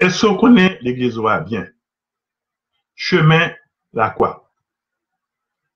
[0.00, 1.66] Est-ce qu'on connaît l'église va bien?
[2.94, 3.54] Chemin
[3.92, 4.50] la croix.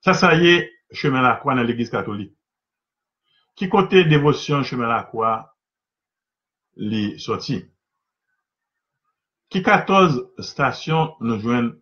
[0.01, 2.35] Ça, ça y est, chemin la croix dans l'église catholique.
[3.55, 5.55] Qui côté dévotion chemin la croix
[6.75, 7.65] les sorti?
[9.49, 11.75] Qui 14 stations nous joignent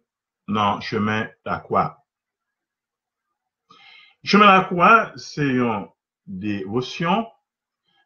[0.48, 2.04] dans chemin la croix?
[4.24, 5.88] Chemin la croix, c'est une
[6.26, 7.28] dévotion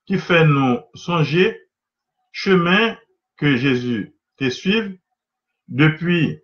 [0.05, 1.59] qui fait nous songer
[2.31, 2.97] chemin
[3.37, 4.97] que Jésus te suive
[5.67, 6.39] depuis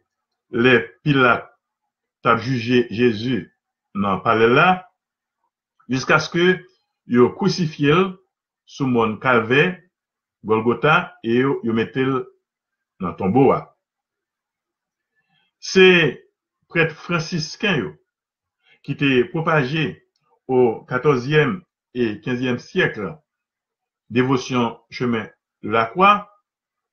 [0.51, 1.49] les pilates
[2.21, 3.53] t'as jugé Jésus
[3.95, 4.89] dans palais là
[5.87, 6.65] jusqu'à ce que
[7.07, 7.93] yo crucifié
[8.65, 9.81] sous mon calvaire
[10.43, 12.05] Golgotha et yo, yo metté
[12.99, 13.53] dans tombeau
[15.59, 16.29] C'est
[16.67, 17.95] prêtre franciscain
[18.83, 20.07] qui était propagé
[20.47, 21.61] au 14e
[21.93, 23.17] et 15e siècle
[24.09, 25.27] dévotion chemin
[25.63, 26.28] de la croix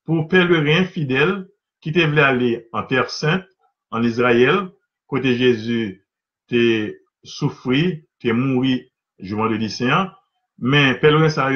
[0.06, 1.46] pour pèlerins fidèles
[1.80, 3.44] qui voulu aller en terre sainte,
[3.90, 4.68] en Israël,
[5.06, 6.06] côté Jésus
[6.48, 10.12] t'es souffri, t'es mouru, jour de lycéen,
[10.58, 11.50] mais pèlerin ça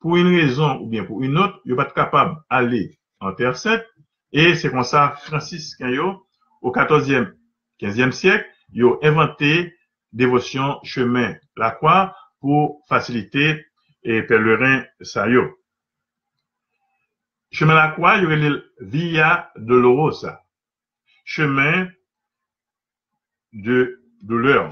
[0.00, 3.84] pour une raison ou bien pour une autre, il pas capable d'aller en terre sainte,
[4.32, 6.26] et c'est comme ça, Francis Caillot,
[6.62, 7.32] au 14e,
[7.80, 9.74] 15e siècle, il a inventé
[10.12, 13.66] dévotion chemin la croix pour faciliter
[14.02, 15.26] et pèlerin ça
[17.52, 20.44] Chemin la croix, il y aurait Via Dolorosa.
[21.24, 21.88] Chemin
[23.52, 24.70] de douleur.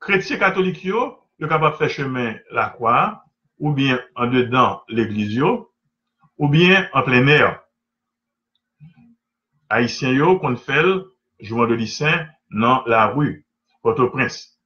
[0.00, 3.24] Chrétien catholique, yo, yo capable de faire chemin la croix,
[3.58, 7.62] ou bien en dedans l'église, ou bien en plein air.
[9.70, 10.84] Haïtien yo, qu'on fait
[11.40, 12.14] jour de lycée
[12.50, 13.46] dans la rue,
[13.82, 14.58] Port-au-Prince.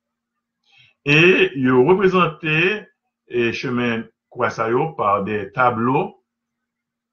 [1.04, 2.84] Et yo représenté
[3.28, 4.04] et chemin
[4.36, 4.92] yo?
[4.92, 6.22] Par des tableaux,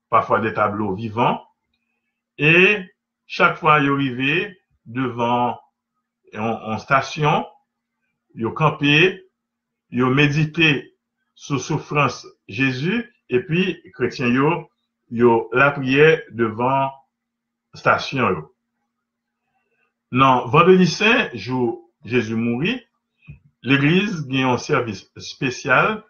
[0.10, 1.44] parfois des tableaux vivants,
[2.38, 2.80] et
[3.28, 5.60] chaque fois yo arrivé devant
[6.36, 7.46] en, station,
[8.34, 9.24] yo campé,
[9.92, 10.94] yo médité
[11.36, 14.70] sous souffrance Jésus, et puis chrétien yo,
[15.12, 16.92] yo la prière devant
[17.74, 18.50] station.
[20.12, 22.82] Non, vendredi saint, jour Jésus mourit,
[23.62, 26.04] l'église gagne un service spécial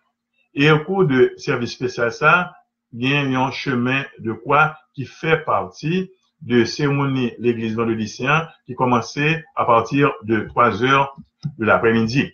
[0.53, 2.55] et au cours de service spécial ça,
[2.91, 6.11] il y a un chemin de quoi qui fait partie
[6.41, 11.15] de cérémonie l'église dans le lycéen qui commençait à partir de 3 heures
[11.57, 12.33] de l'après-midi.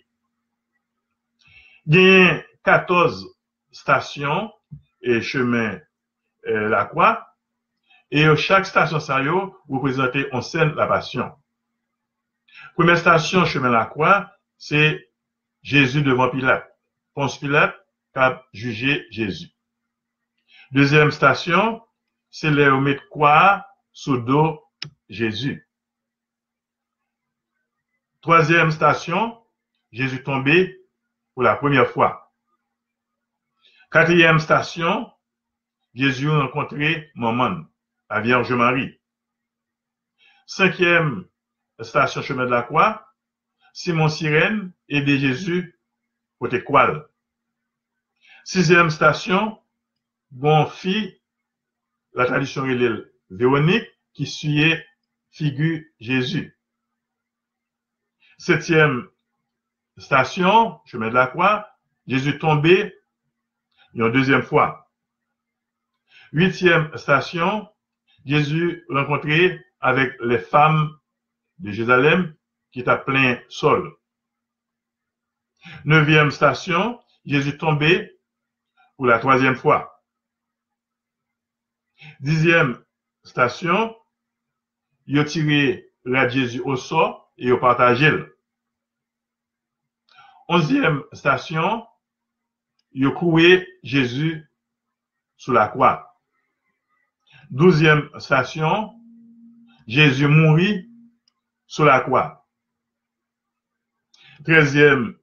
[1.86, 3.34] Il y a 14
[3.70, 4.50] stations
[5.02, 5.78] et chemin
[6.46, 7.26] euh, la croix
[8.10, 9.20] et chaque station ça
[9.80, 11.32] présentez en scène la passion.
[12.74, 15.08] Première station chemin la croix, c'est
[15.62, 16.66] Jésus devant Pilate.
[17.14, 17.74] Ponce Pilate
[18.16, 19.50] a jugé Jésus.
[20.72, 21.82] Deuxième station,
[22.30, 24.62] c'est les mettre quoi sous dos
[25.08, 25.68] Jésus.
[28.20, 29.40] Troisième station,
[29.92, 30.76] Jésus tombé
[31.34, 32.32] pour la première fois.
[33.90, 35.10] Quatrième station,
[35.94, 37.64] Jésus rencontré Maman,
[38.10, 39.00] la Vierge Marie.
[40.46, 41.26] Cinquième
[41.80, 43.06] station chemin de la croix,
[43.72, 45.78] Simon Sirène aidé Jésus
[46.38, 47.08] côté quoi
[48.48, 49.58] Sixième station,
[50.30, 51.20] bon fille,
[52.12, 52.78] la tradition est
[53.28, 54.72] Véronique, qui suit
[55.32, 56.56] figure Jésus.
[58.38, 59.08] Septième
[59.98, 61.68] station, chemin de la croix,
[62.06, 62.94] Jésus tombé
[63.94, 64.92] une deuxième fois.
[66.30, 67.68] Huitième station,
[68.24, 70.96] Jésus rencontré avec les femmes
[71.58, 72.36] de Jérusalem
[72.70, 73.92] qui est à plein sol.
[75.84, 78.15] Neuvième station, Jésus tombé
[78.96, 80.02] pour la troisième fois.
[82.20, 82.82] Dixième
[83.24, 83.96] station,
[85.06, 88.10] il a tiré la Jésus au sort et il a partagé.
[90.48, 91.86] Onzième station,
[92.92, 94.50] il a couru Jésus
[95.36, 96.14] sous la croix.
[97.50, 98.92] Douzième station,
[99.86, 100.88] Jésus mourit
[101.66, 102.46] sous la croix.
[104.44, 105.16] Treizième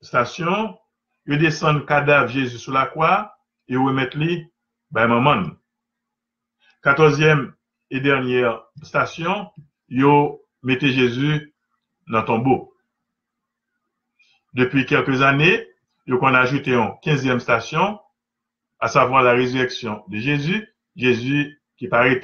[0.00, 0.78] station,
[1.26, 3.36] yo descend cadavre Jésus sur la croix
[3.68, 4.50] et remettre lui
[4.90, 5.50] ben maman.
[6.82, 7.54] Quatorzième
[7.90, 9.50] et dernière station,
[9.88, 11.54] yo mettez Jésus
[12.08, 12.74] dans tombeau.
[14.54, 15.66] Depuis quelques années,
[16.06, 18.00] yo qu'on a ajouté une quinzième station,
[18.80, 22.20] à savoir la résurrection de Jésus, Jésus qui paraît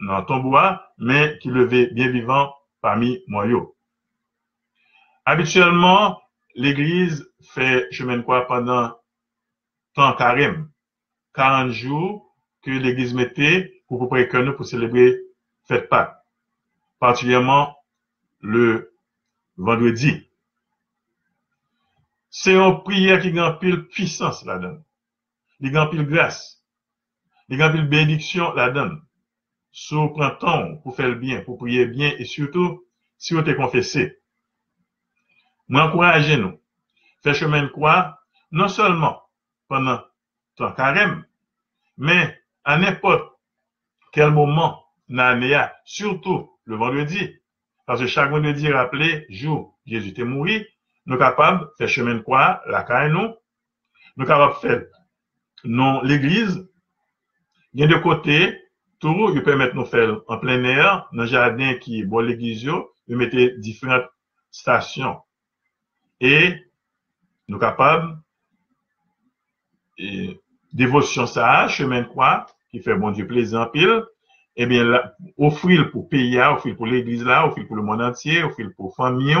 [0.00, 0.56] dans tombeau,
[0.98, 3.46] mais qui levait bien vivant parmi moi.
[5.24, 6.20] Habituellement,
[6.54, 8.96] l'Église fait chemin de croix pendant
[9.94, 10.70] temps carême,
[11.34, 15.18] 40 jours que l'Église mettait pour préparer nous pour célébrer
[15.64, 16.16] fête Pâques,
[16.98, 17.76] particulièrement
[18.40, 18.92] le
[19.56, 20.28] vendredi.
[22.30, 24.78] C'est une prière qui gagne pile puissance là-dedans.
[25.60, 26.62] Il gagne pile grâce.
[27.48, 28.96] Il gagne pile bénédiction là-dedans.
[29.72, 30.08] Si vous
[30.82, 32.84] pour faire le bien, pour prier bien et surtout
[33.16, 34.18] si vous êtes confessé.
[35.68, 36.57] Moi, encouragez-nous.
[37.22, 38.20] Faire chemin de croix,
[38.50, 39.22] non seulement
[39.68, 40.00] pendant
[40.56, 41.24] ton carême,
[41.96, 43.32] mais à n'importe
[44.12, 47.34] quel moment dans surtout le vendredi.
[47.86, 50.46] Parce que chaque vendredi rappelé, jour, Jésus était mort,
[51.06, 53.34] nous sommes capables de faire chemin de croix, la caille nous,
[54.16, 54.82] nous sommes capables de faire
[55.64, 56.68] non l'église,
[57.72, 58.58] il y a de côté,
[58.98, 62.20] tout, il permet de nous faire en plein air, dans le jardin qui est bon
[62.20, 64.08] l'église, nous mettez différentes
[64.50, 65.20] stations.
[66.20, 66.67] Et
[67.48, 68.18] nous capables,
[69.98, 70.40] et,
[70.72, 74.04] dévotion ça, chemin de croix, qui fait bon Dieu plaisir en pile,
[74.56, 75.00] eh bien,
[75.36, 79.36] offrir pour pays, offrir pour l'église là, offrir pour le monde entier, offrir pour famille,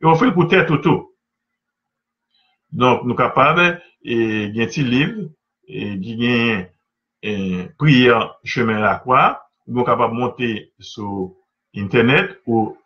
[0.00, 1.12] et offrir pour terre tout.
[2.72, 5.28] Donc, nous capables, et a un livre,
[5.66, 6.68] et
[7.22, 11.34] une prière chemin la croix, nous capables de monter sur
[11.74, 12.76] Internet ou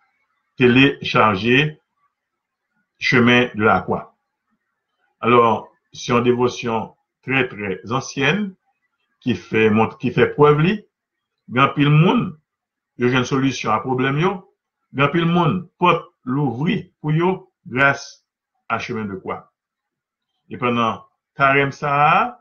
[0.57, 1.79] télécharger
[2.99, 4.12] chemin de la croix.
[5.23, 8.55] Alors, c'est une dévotion très, très ancienne,
[9.21, 9.71] qui fait,
[10.01, 10.85] qui fait preuve li,
[11.49, 12.37] grand pile monde,
[12.99, 14.53] yo une solution à problème yo,
[14.93, 18.27] grand pile monde peut l'ouvrir pour yo grâce
[18.69, 19.53] à chemin de quoi.
[20.51, 21.05] Et pendant
[21.37, 22.41] carême ça,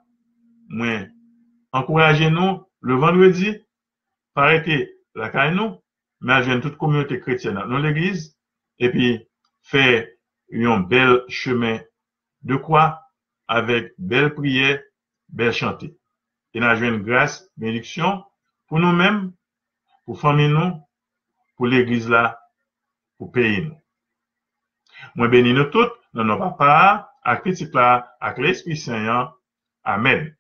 [0.70, 1.06] moi,
[1.72, 3.60] encouragez-nous le vendredi,
[4.34, 5.78] arrêter la caille nous,
[6.20, 8.36] mais à toute communauté chrétienne dans l'église,
[8.80, 9.28] et puis
[9.62, 10.08] faire
[10.52, 11.80] un bel chemin
[12.44, 13.02] de quoi
[13.48, 14.82] avec belle prière,
[15.30, 15.96] belle chantée.
[16.54, 18.24] Et avons une grâce, bénédiction
[18.68, 19.34] pour nous-mêmes,
[20.06, 20.82] pour famille nous,
[21.56, 22.40] pour l'église là,
[23.18, 23.78] pour pays nous.
[25.16, 29.34] Moi bénis nous toutes, dans nos papas, à critique là, à l'Esprit Saint.
[29.84, 30.36] Amen.